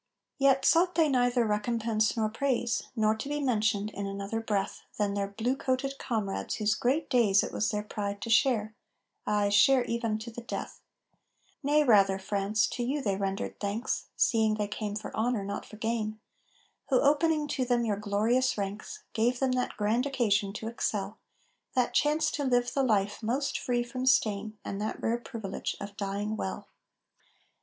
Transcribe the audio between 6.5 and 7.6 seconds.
whose great days It